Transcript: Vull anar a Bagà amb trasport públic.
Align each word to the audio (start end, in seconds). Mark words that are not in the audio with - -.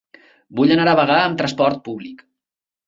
Vull 0.59 0.73
anar 0.77 0.87
a 0.93 0.97
Bagà 1.01 1.21
amb 1.27 1.39
trasport 1.43 1.87
públic. 1.91 2.27